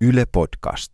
[0.00, 0.92] Yle Podcast.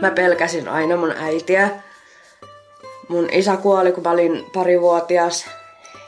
[0.00, 1.89] Mä pelkäsin aina mun äitiä.
[3.10, 5.46] Mun isä kuoli, kun mä olin parivuotias.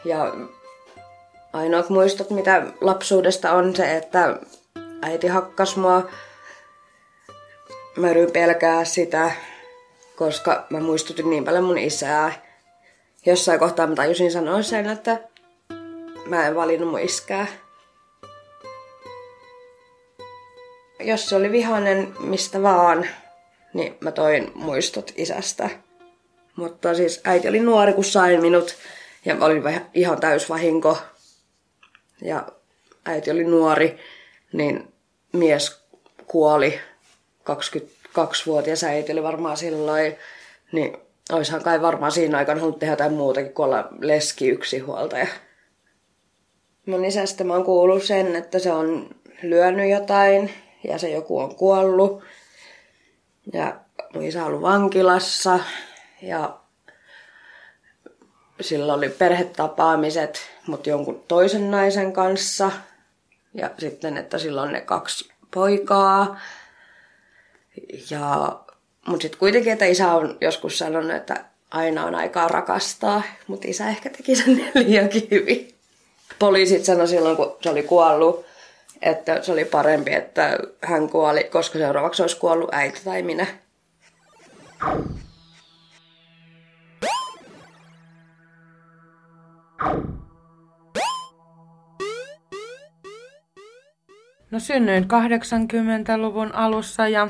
[0.05, 0.35] Ja
[1.53, 4.39] ainoat muistot, mitä lapsuudesta on se, että
[5.03, 6.09] äiti hakkas mua.
[7.97, 9.31] Mä yritin pelkää sitä,
[10.17, 12.33] koska mä muistutin niin paljon mun isää.
[13.27, 15.21] Jossain kohtaa mä tajusin sanoa sen, että
[16.27, 17.47] mä en valinnut mun iskää.
[21.01, 23.07] Jos se oli vihainen mistä vaan,
[23.75, 25.71] niin mä toin muistot isästä.
[26.57, 28.75] Mutta siis äiti oli nuori, kun sain minut
[29.25, 29.63] ja mä olin
[29.95, 30.99] ihan täysvahinko.
[32.23, 32.47] Ja
[33.07, 33.99] äiti oli nuori,
[34.53, 34.93] niin
[35.33, 35.83] mies
[36.27, 36.81] kuoli
[37.51, 40.17] 22-vuotias äiti oli varmaan silloin,
[40.73, 40.97] niin
[41.33, 45.27] oishan kai varmaan siinä aikana halunnut tehdä jotain muutakin kuin olla leski yksinhuoltaja.
[46.87, 49.11] Mun isästä mä oon kuullut sen, että se on
[49.43, 50.51] lyönyt jotain
[50.85, 52.23] ja se joku on kuollut.
[53.53, 53.81] Ja
[54.15, 55.59] mun isä on ollut vankilassa
[56.23, 56.59] ja
[58.61, 62.71] sillä oli perhetapaamiset, mutta jonkun toisen naisen kanssa.
[63.55, 66.41] Ja sitten, että sillä on ne kaksi poikaa.
[68.11, 68.59] Ja,
[69.07, 73.89] mutta sitten kuitenkin, että isä on joskus sanonut, että aina on aikaa rakastaa, mutta isä
[73.89, 75.75] ehkä teki sen liiankin hyvin.
[76.39, 78.45] Poliisit sanoi silloin, kun se oli kuollut,
[79.03, 83.47] että se oli parempi, että hän kuoli, koska seuraavaksi olisi kuollut äiti tai minä.
[94.53, 97.29] No synnyin 80-luvun alussa ja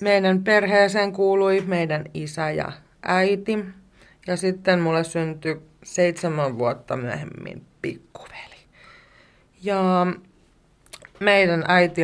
[0.00, 2.72] meidän perheeseen kuului meidän isä ja
[3.02, 3.64] äiti.
[4.26, 8.56] Ja sitten mulle syntyi seitsemän vuotta myöhemmin pikkuveli.
[9.62, 10.06] Ja
[11.20, 12.02] meidän äiti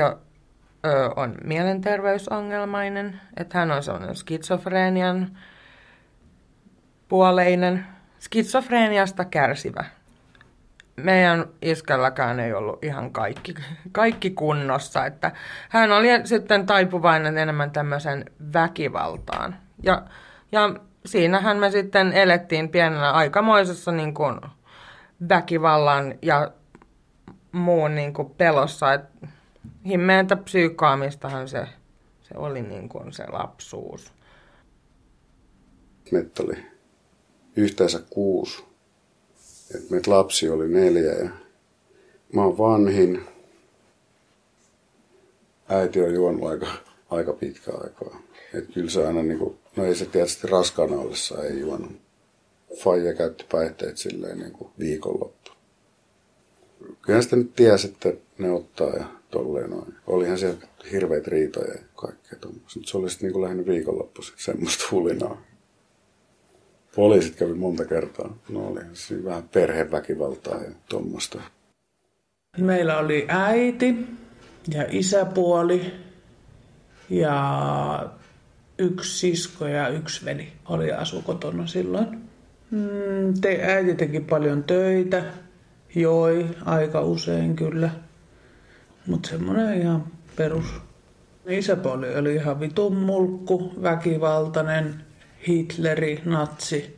[1.17, 5.39] on, mielenterveysongelmainen, että hän on sellainen skitsofrenian
[7.09, 7.87] puoleinen,
[8.21, 9.85] skitsofreniasta kärsivä.
[10.97, 13.55] Meidän iskälläkään ei ollut ihan kaikki,
[13.93, 15.33] kaikki kunnossa, että
[15.69, 19.57] hän oli sitten taipuvainen enemmän tämmöisen väkivaltaan.
[19.83, 20.03] Ja,
[20.53, 20.75] ja
[21.07, 24.41] siinähän me sitten elettiin pienenä aikamoisessa niin kuin
[25.29, 26.51] väkivallan ja
[27.53, 28.93] muun niin kuin pelossa.
[28.93, 29.27] että
[29.87, 31.69] himmeentä psyykaamistahan se,
[32.23, 34.13] se oli niin kuin se lapsuus.
[36.13, 36.67] Meitä oli
[37.57, 38.76] yhteensä kuusi.
[39.75, 41.31] Et meitä lapsi oli neljä ja
[42.33, 43.25] mä oon vanhin.
[45.69, 46.67] Äiti on juonut aika,
[47.11, 48.23] aika pitkä aikaa.
[48.55, 51.93] Et kyllä se aina niin kuin, no ei se tietysti raskaana ollessa ei juonut.
[52.79, 55.51] Faija käytti päihteet silleen niin kuin viikonloppu.
[57.03, 59.95] Kyllä sitä nyt tiesi, että ne ottaa ja tolleen noin.
[60.07, 60.59] Olihan siellä
[60.93, 62.81] hirveitä riitoja ja kaikkea tuommoista.
[62.85, 65.43] Se oli sitten niin lähinnä viikonloppuisin semmoista hulinaa.
[66.97, 68.37] Poliisit kävi monta kertaa.
[68.49, 71.41] No oli siinä vähän perheväkivaltaa ja tuommoista.
[72.59, 74.07] Meillä oli äiti
[74.69, 75.93] ja isäpuoli
[77.11, 78.11] ja
[78.79, 82.07] yksi sisko ja yksi veli oli asu kotona silloin.
[82.71, 85.25] Mm, te, äiti teki paljon töitä,
[85.95, 87.91] joi aika usein kyllä.
[89.07, 90.05] Mutta semmoinen ihan
[90.37, 90.67] perus.
[91.49, 94.95] Isäpuoli oli ihan vitun mulkku, väkivaltainen,
[95.49, 96.97] Hitleri, natsi.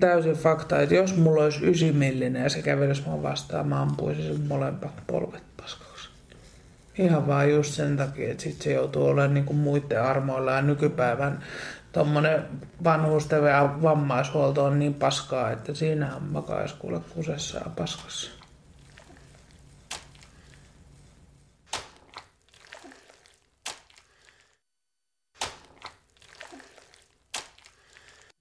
[0.00, 4.40] Täysin fakta, että jos mulla olisi ysimillinen ja se kävelisi mua vastaan, mä ampuisin sen
[4.48, 6.08] molemmat polvet paskaksi.
[6.98, 11.42] Ihan vaan just sen takia, että sit se joutuu olemaan niinku muiden armoilla ja nykypäivän
[11.92, 12.42] tuommoinen
[12.84, 16.44] vanhusten ja vammaishuolto on niin paskaa, että siinä on
[16.78, 18.41] kuule kusessa ja paskassa.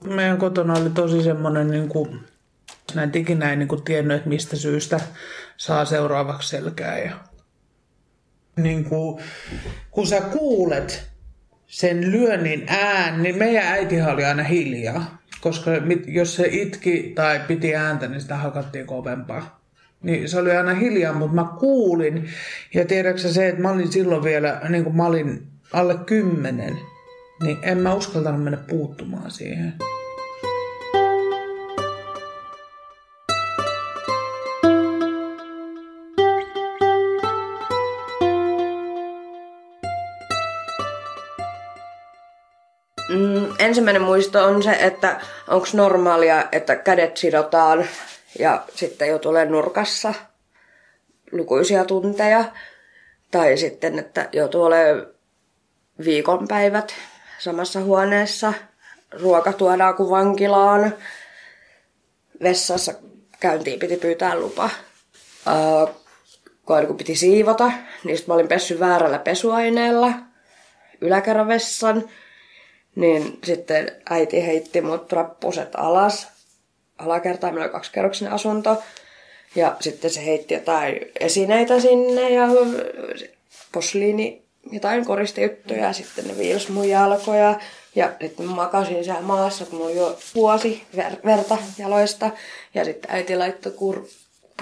[0.04, 2.20] Meidän kotona oli tosi semmoinen, niin kuin,
[2.96, 5.00] mä en ikinä niin kuin tiennyt, että mistä syystä
[5.58, 7.00] saa seuraavaksi selkää.
[7.00, 7.12] Ja,
[8.56, 9.24] niin kuin,
[9.92, 11.12] kun sä kuulet
[11.68, 15.22] sen lyönnin ään, niin meidän äiti oli aina hiljaa.
[15.42, 15.72] Koska
[16.08, 19.62] jos se itki tai piti ääntä, niin sitä hakattiin kovempaa.
[20.04, 22.30] Niin se oli aina hiljaa, mutta mä kuulin.
[22.74, 26.78] Ja tiedätkö se, että mä olin silloin vielä, niin kuin mä olin alle kymmenen,
[27.42, 29.74] niin en mä uskaltanut mennä puuttumaan siihen.
[43.10, 47.86] Mm, ensimmäinen muisto on se, että onko normaalia, että kädet sidotaan
[48.40, 50.14] ja sitten jo tulee nurkassa
[51.32, 52.46] lukuisia tunteja.
[53.32, 55.08] Tai sitten, että joutuu olemaan
[56.06, 56.96] viikonpäivät
[57.42, 58.54] samassa huoneessa.
[59.12, 60.96] Ruoka tuodaan kuin vankilaan.
[62.44, 62.94] Vessassa
[63.40, 64.70] käyntiin piti pyytää lupa.
[65.48, 65.90] Uh,
[66.88, 67.72] kun piti siivota,
[68.04, 70.14] niin mä olin pessy väärällä pesuaineella
[71.02, 72.10] yläkerravessan.
[72.96, 76.28] Niin sitten äiti heitti mut rappuset alas.
[76.98, 78.84] Alakertaan meillä oli kaksikerroksinen asunto.
[79.56, 82.48] Ja sitten se heitti jotain esineitä sinne ja
[83.72, 84.41] posliini,
[84.72, 87.60] jotain koristejuttuja ja sitten ne viilsi mun jalkoja.
[87.96, 92.32] Ja sitten mä makasin siellä maassa, kun mulla jo vuosi ver- verta jaloista.
[92.74, 94.08] Ja sitten äiti laittoi kur-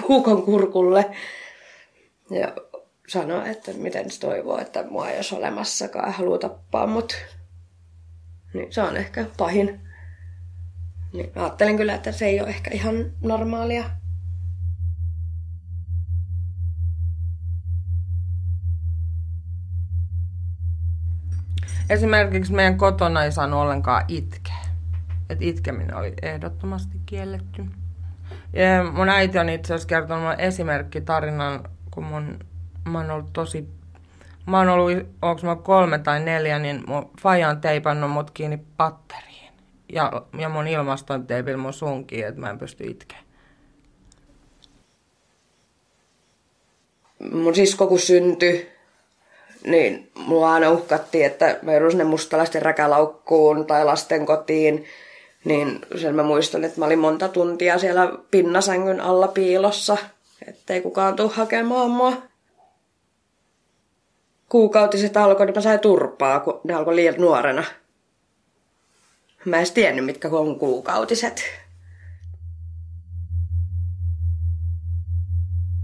[0.06, 1.10] puukon kurkulle.
[2.30, 2.54] Ja
[3.08, 7.16] sanoi, että miten se toivoo, että mua ei olisi olemassakaan ja haluaa tappaa mut.
[8.54, 9.80] Niin se on ehkä pahin.
[11.12, 13.90] Niin ajattelin kyllä, että se ei ole ehkä ihan normaalia.
[21.90, 24.54] Esimerkiksi meidän kotona ei saanut ollenkaan itkeä.
[25.30, 27.64] Et itkeminen oli ehdottomasti kielletty.
[28.52, 32.38] Ja mun äiti on itse asiassa kertonut esimerkkitarinan, kun mun,
[32.88, 33.68] mä oon ollut tosi...
[34.46, 34.92] Mä oon ollut,
[35.22, 39.52] onko mä kolme tai neljä, niin mun faija on teipannut mut kiinni patteriin.
[39.92, 43.18] Ja, ja mun ilmaston teipillä mun sunkiin, että mä en pysty itkeä.
[47.32, 48.70] Mun sisko kun syntyi,
[49.66, 54.84] niin mua aina uhkattiin, että mä joudun sinne mustalaisten räkälaukkuun tai lasten kotiin.
[55.44, 59.96] Niin sen mä muistan, että mä olin monta tuntia siellä pinnasängyn alla piilossa,
[60.46, 62.22] ettei kukaan tule hakemaan mua.
[64.48, 67.64] Kuukautiset alkoi, niin mä sain turpaa, kun ne alkoi liian nuorena.
[69.44, 71.42] Mä en tiennyt, mitkä on kuukautiset.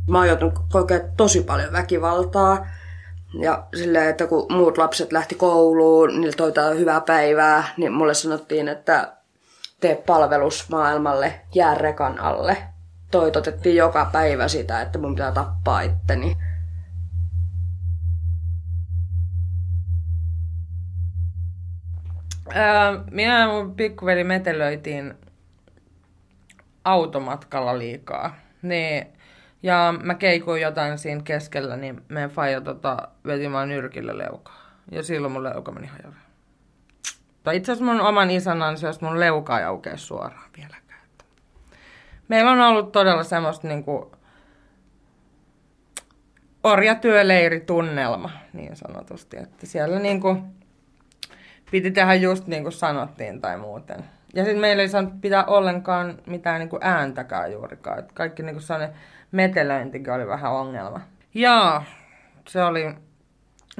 [0.09, 2.67] Mä oon joutunut kokea tosi paljon väkivaltaa.
[3.41, 8.69] Ja silleen, että kun muut lapset lähti kouluun, niillä toivotaan hyvää päivää, niin mulle sanottiin,
[8.69, 9.13] että
[9.81, 12.57] tee palvelus maailmalle, jää rekan alle.
[13.11, 16.37] Toitotettiin joka päivä sitä, että mun pitää tappaa itteni.
[23.11, 25.15] Minä ja mun pikkuveli metelöitiin
[26.85, 28.37] automatkalla liikaa.
[28.63, 29.16] Niin
[29.67, 34.63] ja mä keikuin jotain siinä keskellä, niin meidän faija tota, veti vaan nyrkille leukaa.
[34.91, 36.17] Ja silloin mun leuka meni hajalle.
[37.43, 41.01] Tai itse asiassa mun oman isän ansiosta mun leuka ei aukea suoraan vieläkään.
[42.29, 44.13] Meillä on ollut todella semmoista niinku
[46.65, 49.37] orjatyöleiritunnelma, niin sanotusti.
[49.37, 50.39] Että siellä niinku
[51.71, 54.05] piti tehdä just niin kuin sanottiin tai muuten.
[54.35, 57.99] Ja sitten meillä ei saanut pitää ollenkaan mitään niinku ääntäkään juurikaan.
[57.99, 58.97] Et kaikki niinku sellainen
[59.37, 61.01] metelöintikin oli vähän ongelma.
[61.35, 61.83] Ja
[62.49, 62.95] se oli...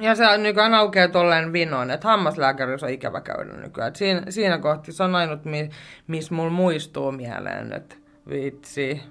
[0.01, 3.89] Ja se nykyään aukeaa tolleen vinoin, että hammaslääkärissä on ikävä käydä nykyään.
[3.89, 5.71] Et siinä, siinä kohti se on ainut, mi,
[6.07, 7.97] missä mulla muistuu mieleen, että
[8.31, 9.03] vitsi.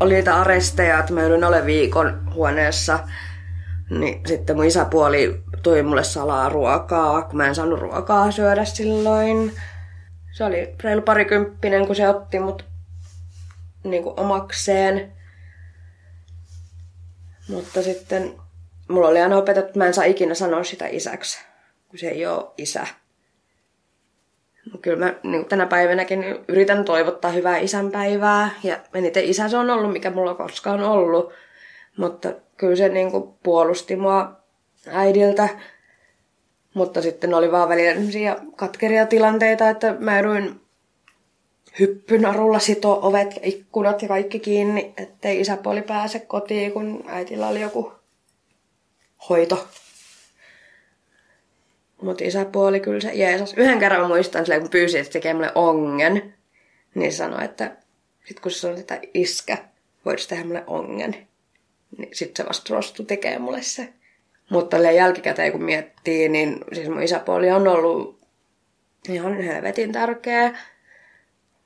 [0.00, 2.98] Oli niitä aresteja, että mä joudun olemaan viikon huoneessa.
[3.90, 9.52] Niin sitten mun isäpuoli toi mulle salaa ruokaa, kun mä en saanut ruokaa syödä silloin.
[10.32, 12.64] Se oli reilu parikymppinen, kun se otti mut
[13.84, 15.12] niin kuin omakseen.
[17.48, 18.34] Mutta sitten
[18.88, 21.38] mulla oli aina opetettu, että mä en saa ikinä sanoa sitä isäksi,
[21.88, 22.86] kun se ei ole isä.
[24.82, 28.50] Kyllä mä niin tänä päivänäkin yritän toivottaa hyvää isänpäivää.
[28.62, 31.32] Ja eniten isä se on ollut, mikä mulla koskaan ollut.
[31.96, 34.41] Mutta kyllä se niin kuin puolusti mua
[34.86, 35.48] äidiltä.
[36.74, 40.60] Mutta sitten oli vaan välillä katkeria tilanteita, että mä eduin
[41.78, 47.60] hyppynarulla sito ovet ja ikkunat ja kaikki kiinni, ettei isäpuoli pääse kotiin, kun äitillä oli
[47.60, 47.92] joku
[49.28, 49.68] hoito.
[52.02, 53.54] Mutta isäpuoli kyllä se Jeesus.
[53.54, 56.34] Yhden kerran muistan, kun pyysin, että tekee mulle ongen,
[56.94, 57.76] niin sanoi, että
[58.24, 59.58] sit kun se sanoi, että iskä,
[60.04, 61.28] voisi tehdä mulle ongen,
[61.98, 63.92] niin sitten se vasta suostui tekee mulle se.
[64.52, 68.20] Mutta jälkikäteen kun miettii, niin siis mun isäpuoli on ollut
[69.08, 70.58] ihan helvetin tärkeä.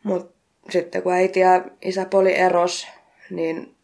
[0.02, 0.36] Mutta
[0.70, 2.86] sitten kun äiti ja isäpuoli eros,
[3.30, 3.74] niin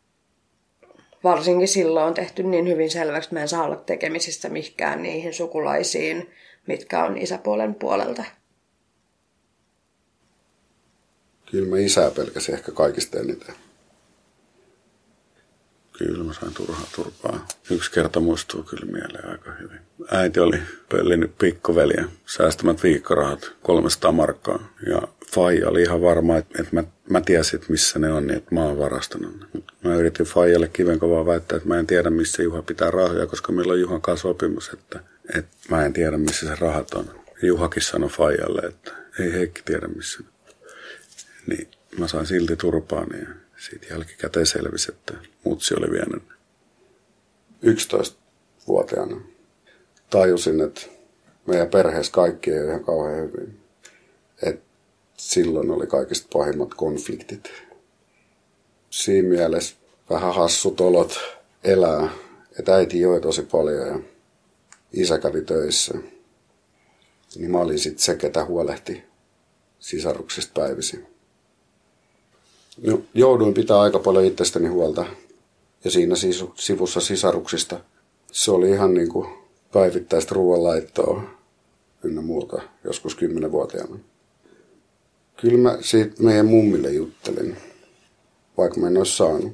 [1.25, 5.35] varsinkin silloin on tehty niin hyvin selväksi, että mä en saa olla tekemisissä mihinkään niihin
[5.35, 6.31] sukulaisiin,
[6.67, 8.25] mitkä on isäpuolen puolelta.
[11.51, 13.55] Kyllä mä isää pelkäsin ehkä kaikista eniten.
[15.99, 17.47] Kyllä mä sain turhaa turpaa.
[17.71, 19.81] Yksi kerta muistuu kyllä mieleen aika hyvin.
[20.11, 20.59] Äiti oli
[20.89, 24.69] pöllinyt pikkuveljen säästämät viikkorahat 300 markkaa.
[24.91, 25.03] Ja
[25.35, 28.63] Faija oli ihan varma, että, että mä, mä tiesin, missä ne on, niin että mä
[28.63, 29.63] oon varastanut ne.
[29.85, 33.73] Mä yritin Faijalle kivenkovaa väittää, että mä en tiedä, missä Juha pitää rahoja, koska meillä
[33.73, 35.01] on Juhan kanssa sopimus, että,
[35.37, 37.23] että mä en tiedä, missä se rahat on.
[37.43, 40.21] Juhakin sanoi Faijalle, että ei Heikki tiedä, missä
[41.47, 41.69] Niin
[41.99, 45.14] mä sain silti turpaani ja siitä jälkikäteen selvisi, että
[45.45, 46.23] mutsi oli vienyt
[47.64, 49.21] 11-vuotiaana.
[50.11, 50.81] Tajusin, että
[51.47, 53.61] meidän perheessä kaikki ei ole ihan kauhean hyvin.
[54.42, 54.62] Et
[55.16, 57.52] silloin oli kaikista pahimmat konfliktit.
[58.90, 59.76] Siinä mielessä
[60.11, 61.21] vähän hassut olot
[61.64, 62.11] elää.
[62.59, 63.99] Että äiti joi tosi paljon ja
[64.92, 65.95] isä kävi töissä.
[67.37, 69.02] Niin mä olin sitten se, ketä huolehti
[69.78, 71.12] sisaruksista päivisin.
[72.81, 75.07] No, jouduin pitää aika paljon itsestäni huolta.
[75.85, 76.14] Ja siinä
[76.55, 77.81] sivussa sisaruksista
[78.33, 79.29] se oli ihan niin kuin
[79.73, 81.23] päivittäistä ruoanlaittoa
[82.02, 83.99] ynnä muuta joskus kymmenenvuotiaana.
[85.37, 87.57] Kyllä mä siitä meidän mummille juttelin,
[88.59, 89.52] vaikka mä en olisi saanut.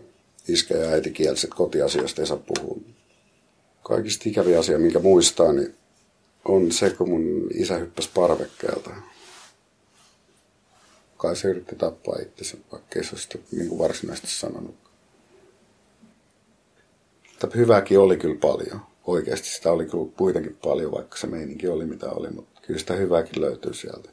[0.48, 2.80] Iskä ja äiti kielsi, kotiasioista ei saa puhua.
[3.82, 5.75] Kaikista ikäviä asia, minkä muistaa, niin
[6.44, 8.90] on se, kun mun isä hyppäsi parvekkeelta
[11.18, 14.76] kai se yritti tappaa itsensä, vaikka ei se sitä niin kuin varsinaisesti sanonut.
[17.30, 18.80] Mutta hyvääkin oli kyllä paljon.
[19.06, 22.94] Oikeasti sitä oli kyllä kuitenkin paljon, vaikka se meininki oli mitä oli, mutta kyllä sitä
[22.94, 24.10] hyvääkin löytyy sieltä.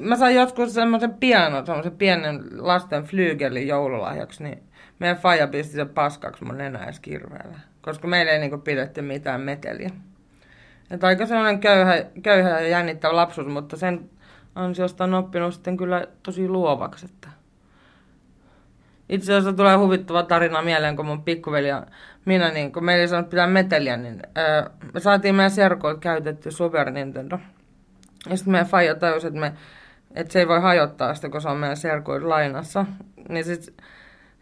[0.00, 4.62] Mä sain joskus semmoisen pianon, semmoisen pienen lasten flygelin joululahjaksi, niin
[4.98, 7.58] meidän faija pisti sen paskaksi mun nenäis kirveellä.
[7.82, 9.90] Koska meillä ei niinku pidetty mitään meteliä.
[10.90, 14.10] Että aika sellainen köyhä, köyhä ja jännittävä lapsuus, mutta sen
[14.54, 17.06] ansiosta on oppinut sitten kyllä tosi luovaksi.
[17.06, 17.28] Että
[19.08, 21.86] itse asiassa tulee huvittava tarina mieleen, kun mun pikkuveli ja
[22.24, 26.50] minä, niin kun meillä ei saanut pitää meteliä, niin ää, me saatiin meidän serkoilta käytetty
[26.50, 27.38] Super Nintendo.
[28.30, 29.52] Ja sitten meidän faija tajusi, että, me,
[30.14, 32.86] että se ei voi hajottaa sitä, kun se on meidän serkoilta lainassa.
[33.28, 33.74] Niin sitten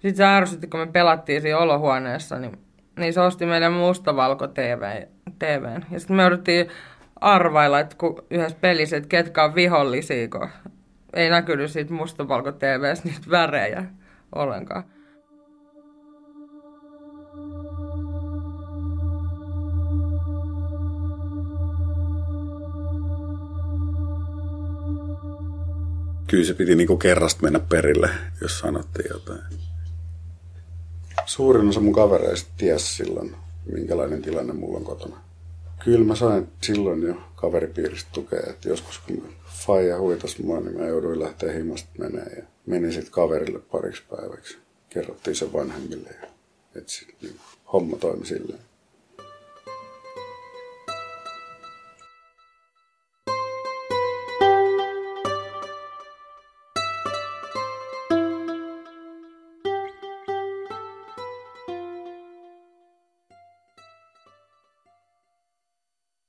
[0.08, 2.58] sitten se ärsytti, kun me pelattiin siinä olohuoneessa, niin,
[2.98, 5.02] niin se osti meille mustavalko TV,
[5.38, 5.84] TVn.
[5.90, 6.68] Ja sitten me jouduttiin
[7.20, 10.48] arvailla, että kun yhdessä pelissä, että ketkä on vihollisia, kun
[11.12, 13.84] ei näkynyt siitä mustavalko TVstä niitä värejä
[14.34, 14.84] ollenkaan.
[26.26, 29.73] Kyllä se piti niinku kerrasta mennä perille, jos sanottiin jotain.
[31.26, 33.36] Suurin osa mun kavereista ties silloin,
[33.72, 35.16] minkälainen tilanne mulla on kotona.
[35.84, 39.22] Kyllä mä sain silloin jo kaveripiiristä tukea, että joskus kun
[39.66, 44.58] faija huitas mua, niin mä jouduin lähteä himasta menee ja menin sitten kaverille pariksi päiväksi.
[44.88, 46.28] Kerrottiin se vanhemmille ja
[46.74, 47.36] että niin,
[47.72, 48.60] homma toimi silleen.